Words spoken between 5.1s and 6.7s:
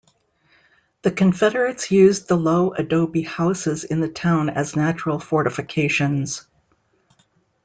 fortifications.